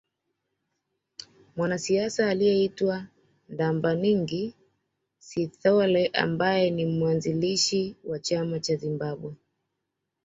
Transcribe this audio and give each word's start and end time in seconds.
Mwanasiasa 1.55 2.29
aliyeitwa 2.29 3.07
Ndabaningi 3.49 4.53
Sithole 5.19 6.07
ambaye 6.13 6.69
ni 6.71 6.85
mwanzilishi 6.85 7.95
wa 8.03 8.19
chama 8.19 8.59
cha 8.59 8.75
Zimbabwe 8.75 9.33